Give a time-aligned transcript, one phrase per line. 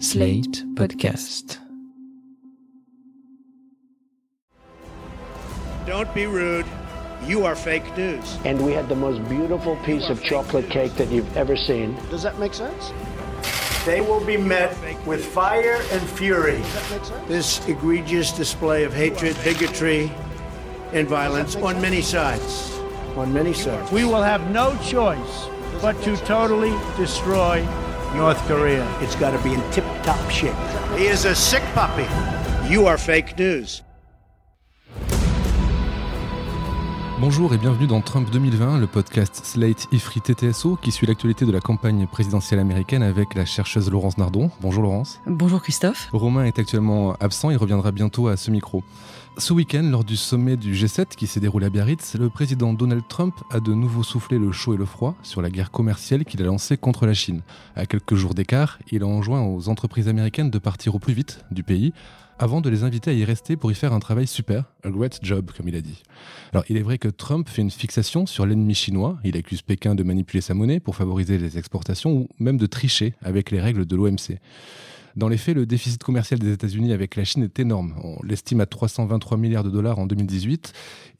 [0.00, 1.58] Slate Podcast.
[5.86, 6.64] Don't be rude.
[7.26, 8.38] You are fake news.
[8.46, 11.94] and we had the most beautiful piece of chocolate cake that you've ever seen.
[12.08, 12.92] Does that make sense?
[13.84, 14.74] They will be met
[15.06, 16.62] with fire and fury.
[17.28, 20.10] This egregious display of hatred, bigotry,
[20.94, 22.72] and violence on many sides.
[23.16, 23.92] On many sides.
[23.92, 25.46] We will have no choice
[25.82, 27.66] but to totally destroy
[28.14, 28.84] North Korea.
[29.00, 30.54] It's got to be in tip top shape.
[30.96, 32.06] He is a sick puppy.
[32.68, 33.82] You are fake news.
[37.20, 41.52] Bonjour et bienvenue dans Trump 2020, le podcast Slate Ifri TTSO qui suit l'actualité de
[41.52, 44.50] la campagne présidentielle américaine avec la chercheuse Laurence Nardon.
[44.62, 45.20] Bonjour Laurence.
[45.26, 46.08] Bonjour Christophe.
[46.14, 48.82] Romain est actuellement absent, il reviendra bientôt à ce micro.
[49.36, 53.02] Ce week-end, lors du sommet du G7 qui s'est déroulé à Biarritz, le président Donald
[53.06, 56.40] Trump a de nouveau soufflé le chaud et le froid sur la guerre commerciale qu'il
[56.40, 57.42] a lancée contre la Chine.
[57.76, 61.44] À quelques jours d'écart, il a enjoint aux entreprises américaines de partir au plus vite
[61.50, 61.92] du pays
[62.40, 65.18] avant de les inviter à y rester pour y faire un travail super, a great
[65.22, 66.02] job, comme il a dit.
[66.52, 69.18] Alors, il est vrai que Trump fait une fixation sur l'ennemi chinois.
[69.24, 73.12] Il accuse Pékin de manipuler sa monnaie pour favoriser les exportations ou même de tricher
[73.22, 74.38] avec les règles de l'OMC.
[75.16, 77.94] Dans les faits, le déficit commercial des États-Unis avec la Chine est énorme.
[78.02, 80.72] On l'estime à 323 milliards de dollars en 2018.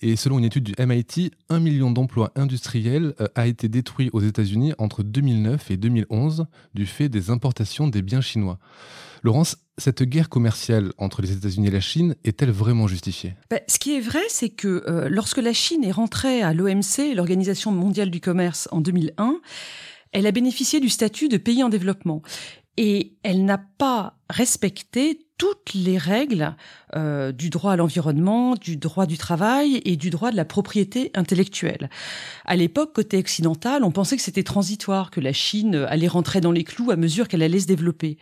[0.03, 4.21] Et selon une étude du MIT, un million d'emplois industriels euh, a été détruit aux
[4.21, 8.59] États-Unis entre 2009 et 2011 du fait des importations des biens chinois.
[9.23, 13.35] Laurence, cette guerre commerciale entre les États-Unis et la Chine est-elle vraiment justifiée?
[13.51, 17.15] Ben, ce qui est vrai, c'est que euh, lorsque la Chine est rentrée à l'OMC,
[17.15, 19.41] l'Organisation mondiale du commerce, en 2001,
[20.13, 22.23] elle a bénéficié du statut de pays en développement.
[22.77, 26.55] Et elle n'a pas respecté toutes les règles
[26.95, 31.11] euh, du droit à l'environnement, du droit du travail et du droit de la propriété
[31.15, 31.89] intellectuelle.
[32.45, 36.53] À l'époque, côté occidental, on pensait que c'était transitoire, que la Chine allait rentrer dans
[36.53, 38.19] les clous à mesure qu'elle allait se développer.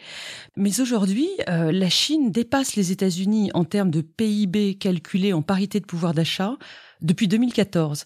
[0.57, 5.81] Mais aujourd'hui, euh, la Chine dépasse les États-Unis en termes de PIB calculé en parité
[5.81, 6.57] de pouvoir d'achat
[7.01, 8.05] depuis 2014.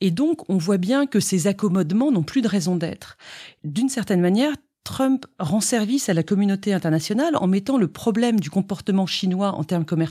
[0.00, 3.18] Et donc, on voit bien que ces accommodements n'ont plus de raison d'être.
[3.64, 4.54] D'une certaine manière,
[4.84, 9.64] Trump rend service à la communauté internationale en mettant le problème du comportement chinois en
[9.64, 10.10] termes commerciaux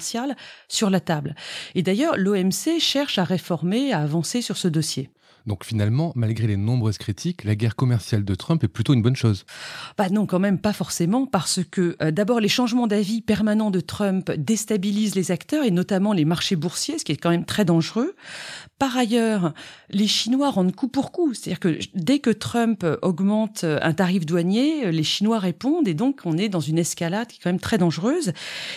[0.67, 1.35] sur la table.
[1.75, 5.09] Et d'ailleurs, l'OMC cherche à réformer, à avancer sur ce dossier.
[5.49, 9.15] Donc finalement, malgré les nombreuses critiques, la guerre commerciale de Trump est plutôt une bonne
[9.15, 9.45] chose.
[9.97, 13.79] Bah non, quand même pas forcément, parce que euh, d'abord les changements d'avis permanents de
[13.79, 17.65] Trump déstabilisent les acteurs et notamment les marchés boursiers, ce qui est quand même très
[17.65, 18.15] dangereux.
[18.77, 19.55] Par ailleurs,
[19.89, 24.91] les Chinois rendent coup pour coup, c'est-à-dire que dès que Trump augmente un tarif douanier,
[24.91, 27.79] les Chinois répondent et donc on est dans une escalade qui est quand même très
[27.79, 28.33] dangereuse.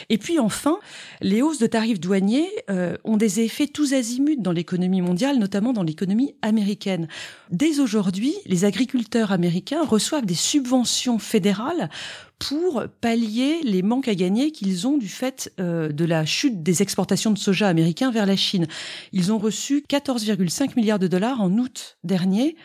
[0.09, 0.79] Et puis enfin,
[1.21, 5.75] les hausses de tarifs douaniers euh, ont des effets tous azimuts dans l'économie mondiale, notamment
[5.75, 6.62] dans l'économie américaine.
[7.51, 11.91] Dès aujourd'hui, les agriculteurs américains reçoivent des subventions fédérales
[12.39, 16.83] pour pallier les manques à gagner qu'ils ont du fait euh, de la chute des
[16.83, 18.67] exportations de soja américains vers la Chine.
[19.13, 22.57] Ils ont reçu 14,5 milliards de dollars en août dernier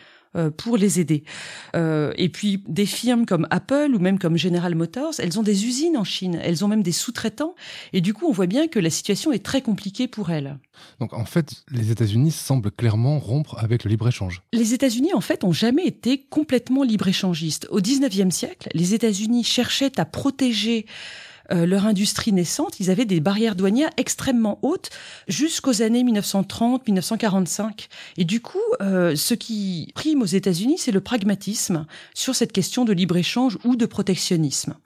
[0.56, 1.24] pour les aider.
[1.76, 5.66] Euh, et puis des firmes comme Apple ou même comme General Motors, elles ont des
[5.66, 7.54] usines en Chine, elles ont même des sous-traitants,
[7.92, 10.58] et du coup on voit bien que la situation est très compliquée pour elles.
[11.00, 14.42] Donc en fait, les États-Unis semblent clairement rompre avec le libre-échange.
[14.52, 17.66] Les États-Unis, en fait, ont jamais été complètement libre-échangistes.
[17.70, 20.86] Au 19e siècle, les États-Unis cherchaient à protéger
[21.52, 24.90] euh, leur industrie naissante, ils avaient des barrières douanières extrêmement hautes
[25.28, 27.88] jusqu'aux années 1930-1945.
[28.16, 32.84] Et du coup, euh, ce qui prime aux États-Unis, c'est le pragmatisme sur cette question
[32.84, 34.76] de libre-échange ou de protectionnisme.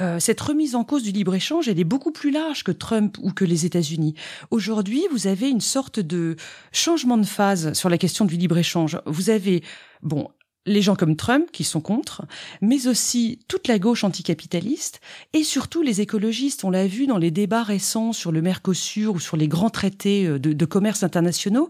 [0.00, 3.32] Euh, cette remise en cause du libre-échange, elle est beaucoup plus large que Trump ou
[3.32, 4.14] que les États-Unis.
[4.50, 6.36] Aujourd'hui, vous avez une sorte de
[6.72, 8.98] changement de phase sur la question du libre-échange.
[9.06, 9.62] Vous avez,
[10.02, 10.28] bon,
[10.68, 12.24] les gens comme Trump qui sont contre,
[12.60, 15.00] mais aussi toute la gauche anticapitaliste
[15.32, 16.64] et surtout les écologistes.
[16.64, 20.26] On l'a vu dans les débats récents sur le Mercosur ou sur les grands traités
[20.26, 21.68] de, de commerce internationaux.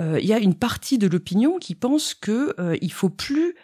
[0.00, 3.54] Euh, il y a une partie de l'opinion qui pense que euh, il faut plus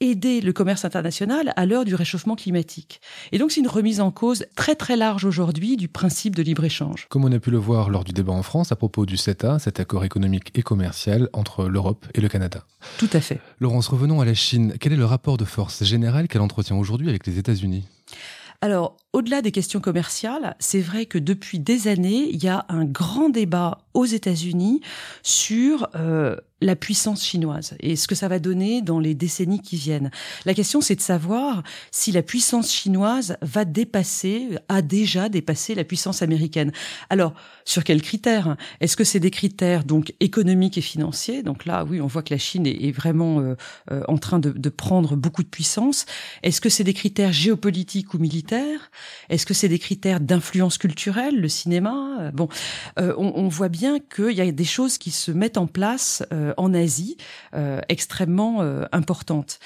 [0.00, 3.00] aider le commerce international à l'heure du réchauffement climatique.
[3.32, 7.06] Et donc c'est une remise en cause très très large aujourd'hui du principe de libre-échange.
[7.08, 9.58] Comme on a pu le voir lors du débat en France à propos du CETA,
[9.58, 12.64] cet accord économique et commercial entre l'Europe et le Canada.
[12.98, 13.40] Tout à fait.
[13.58, 14.74] Laurence, revenons à la Chine.
[14.80, 17.84] Quel est le rapport de force général qu'elle entretient aujourd'hui avec les États-Unis?
[18.60, 22.84] Alors, au-delà des questions commerciales, c'est vrai que depuis des années, il y a un
[22.84, 24.80] grand débat aux États-Unis
[25.24, 29.76] sur euh, la puissance chinoise et ce que ça va donner dans les décennies qui
[29.76, 30.10] viennent.
[30.44, 35.84] La question, c'est de savoir si la puissance chinoise va dépasser, a déjà dépassé la
[35.84, 36.72] puissance américaine.
[37.10, 37.34] Alors,
[37.64, 38.56] sur quels critères?
[38.80, 41.42] Est-ce que c'est des critères donc économiques et financiers?
[41.42, 43.54] Donc là, oui, on voit que la Chine est, vraiment euh,
[43.90, 46.06] euh, en train de, prendre beaucoup de puissance.
[46.42, 48.90] Est-ce que c'est des critères géopolitiques ou militaires?
[49.28, 52.30] Est-ce que c'est des critères d'influence culturelle, le cinéma?
[52.32, 52.48] Bon,
[52.96, 56.52] on, on, voit bien qu'il y a des choses qui se mettent en place euh,
[56.56, 57.16] en Asie
[57.54, 59.58] euh, extrêmement euh, importante.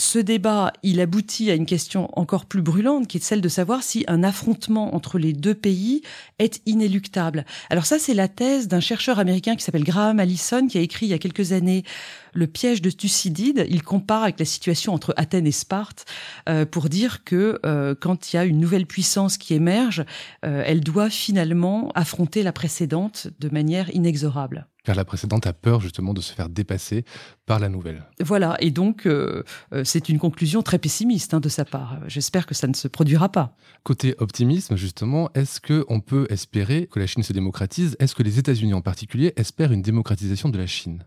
[0.00, 3.82] Ce débat, il aboutit à une question encore plus brûlante, qui est celle de savoir
[3.82, 6.00] si un affrontement entre les deux pays
[6.38, 7.44] est inéluctable.
[7.68, 11.04] Alors ça, c'est la thèse d'un chercheur américain qui s'appelle Graham Allison, qui a écrit
[11.04, 11.84] il y a quelques années
[12.32, 16.04] le piège de Thucydide, il compare avec la situation entre Athènes et Sparte
[16.48, 20.04] euh, pour dire que euh, quand il y a une nouvelle puissance qui émerge,
[20.44, 24.66] euh, elle doit finalement affronter la précédente de manière inexorable.
[24.90, 27.04] Car la précédente a peur justement de se faire dépasser
[27.46, 28.02] par la nouvelle.
[28.18, 32.00] Voilà, et donc euh, euh, c'est une conclusion très pessimiste hein, de sa part.
[32.08, 33.56] J'espère que ça ne se produira pas.
[33.84, 37.96] Côté optimisme, justement, est-ce qu'on peut espérer que la Chine se démocratise?
[38.00, 41.04] Est-ce que les États-Unis en particulier espèrent une démocratisation de la Chine?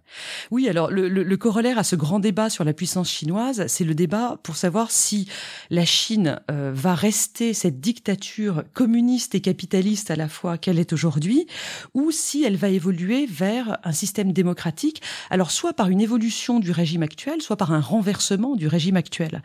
[0.50, 3.84] Oui, alors le, le, le, corollaire à ce grand débat sur la puissance chinoise, c'est
[3.84, 5.28] le débat pour savoir si
[5.70, 10.94] la Chine euh, va rester cette dictature communiste et capitaliste à la fois qu'elle est
[10.94, 11.48] aujourd'hui,
[11.94, 16.72] ou si elle va évoluer vers un système démocratique, alors soit par une évolution du
[16.72, 19.42] régime actuel, soit par un renversement du régime actuel.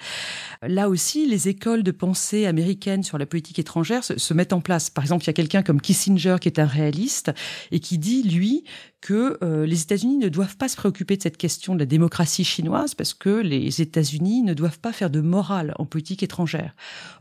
[0.63, 4.91] Là aussi, les écoles de pensée américaines sur la politique étrangère se, mettent en place.
[4.91, 7.33] Par exemple, il y a quelqu'un comme Kissinger qui est un réaliste
[7.71, 8.65] et qui dit, lui,
[9.01, 12.45] que euh, les États-Unis ne doivent pas se préoccuper de cette question de la démocratie
[12.45, 16.75] chinoise parce que les États-Unis ne doivent pas faire de morale en politique étrangère.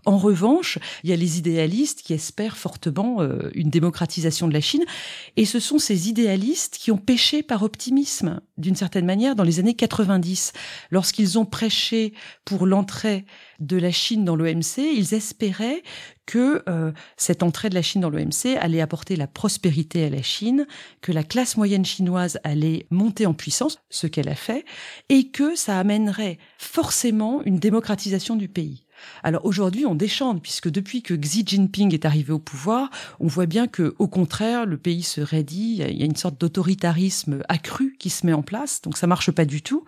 [0.05, 4.61] En revanche, il y a les idéalistes qui espèrent fortement euh, une démocratisation de la
[4.61, 4.83] Chine
[5.35, 9.59] et ce sont ces idéalistes qui ont péché par optimisme d'une certaine manière dans les
[9.59, 10.53] années 90
[10.91, 12.13] lorsqu'ils ont prêché
[12.45, 13.25] pour l'entrée
[13.59, 15.83] de la Chine dans l'OMC, ils espéraient
[16.25, 20.21] que euh, cette entrée de la Chine dans l'OMC allait apporter la prospérité à la
[20.21, 20.67] Chine,
[21.01, 24.65] que la classe moyenne chinoise allait monter en puissance, ce qu'elle a fait,
[25.09, 28.86] et que ça amènerait forcément une démocratisation du pays.
[29.23, 32.89] Alors aujourd'hui, on déchante puisque depuis que Xi Jinping est arrivé au pouvoir,
[33.19, 35.83] on voit bien que, au contraire, le pays se raidit.
[35.89, 39.31] Il y a une sorte d'autoritarisme accru qui se met en place, donc ça marche
[39.31, 39.85] pas du tout.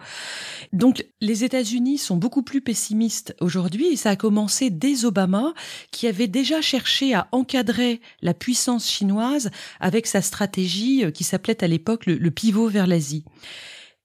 [0.73, 5.53] Donc les États-Unis sont beaucoup plus pessimistes aujourd'hui et ça a commencé dès Obama,
[5.91, 11.63] qui avait déjà cherché à encadrer la puissance chinoise avec sa stratégie euh, qui s'appelait
[11.63, 13.23] à l'époque le, le pivot vers l'Asie.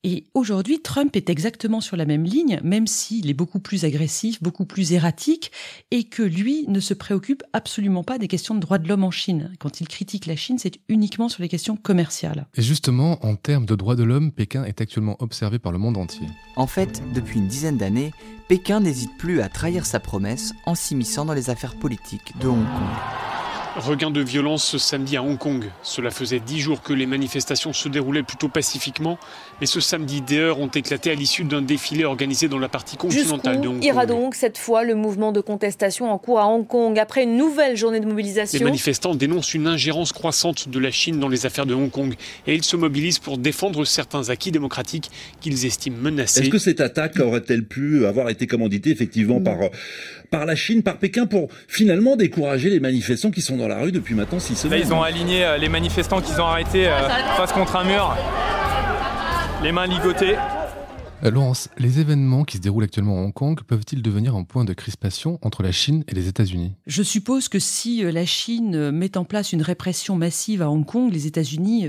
[0.06, 4.42] Et aujourd'hui, Trump est exactement sur la même ligne, même s'il est beaucoup plus agressif,
[4.42, 5.50] beaucoup plus erratique,
[5.90, 9.10] et que lui ne se préoccupe absolument pas des questions de droits de l'homme en
[9.10, 9.50] Chine.
[9.58, 12.46] Quand il critique la Chine, c'est uniquement sur les questions commerciales.
[12.54, 15.96] Et justement, en termes de droits de l'homme, Pékin est actuellement observé par le monde
[15.96, 16.26] entier.
[16.56, 18.12] En fait, depuis une dizaine d'années,
[18.46, 22.66] Pékin n'hésite plus à trahir sa promesse en s'immisçant dans les affaires politiques de Hong
[22.66, 23.43] Kong.
[23.76, 25.64] Regain de violence ce samedi à Hong Kong.
[25.82, 29.18] Cela faisait dix jours que les manifestations se déroulaient plutôt pacifiquement,
[29.60, 32.96] mais ce samedi, des heures ont éclaté à l'issue d'un défilé organisé dans la partie
[32.96, 33.84] continentale de Hong Kong.
[33.84, 37.36] ira donc cette fois le mouvement de contestation en cours à Hong Kong après une
[37.36, 38.60] nouvelle journée de mobilisation?
[38.60, 42.14] Les manifestants dénoncent une ingérence croissante de la Chine dans les affaires de Hong Kong
[42.46, 45.10] et ils se mobilisent pour défendre certains acquis démocratiques
[45.40, 46.42] qu'ils estiment menacés.
[46.42, 49.58] Est-ce que cette attaque aurait-elle pu avoir été commanditée effectivement par,
[50.30, 53.92] par la Chine, par Pékin, pour finalement décourager les manifestants qui sont dans la rue
[53.92, 57.08] depuis maintenant six semaines Là, ils ont aligné euh, les manifestants qu'ils ont arrêtés euh,
[57.36, 58.16] face contre un mur,
[59.62, 60.36] les mains ligotées.
[61.24, 64.64] Euh, Laurence, les événements qui se déroulent actuellement à Hong Kong peuvent-ils devenir un point
[64.64, 66.74] de crispation entre la Chine et les États-Unis?
[66.86, 71.12] Je suppose que si la Chine met en place une répression massive à Hong Kong,
[71.12, 71.88] les États-Unis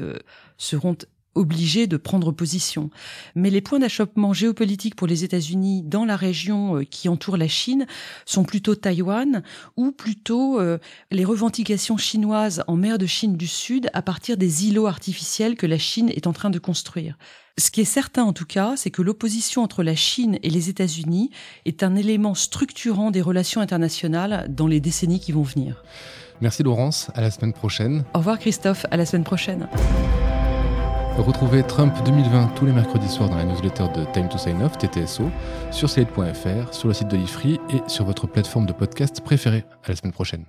[0.58, 0.98] seront
[1.36, 2.90] obligés de prendre position.
[3.36, 7.86] Mais les points d'achoppement géopolitiques pour les États-Unis dans la région qui entoure la Chine
[8.26, 9.44] sont plutôt Taïwan
[9.78, 10.78] ou plutôt euh,
[11.12, 15.68] les revendications chinoises en mer de Chine du Sud à partir des îlots artificiels que
[15.68, 17.18] la Chine est en train de construire.
[17.58, 20.70] Ce qui est certain en tout cas, c'est que l'opposition entre la Chine et les
[20.70, 21.32] États-Unis
[21.66, 25.84] est un élément structurant des relations internationales dans les décennies qui vont venir.
[26.42, 28.04] Merci Laurence, à la semaine prochaine.
[28.14, 29.70] Au revoir Christophe, à la semaine prochaine.
[31.18, 34.78] Retrouvez Trump 2020 tous les mercredis soirs dans la newsletter de Time to Sign Off,
[34.78, 35.32] TTSO,
[35.72, 39.64] sur slate.fr, sur le site de l'IFRI et sur votre plateforme de podcast préférée.
[39.86, 40.46] À la semaine prochaine.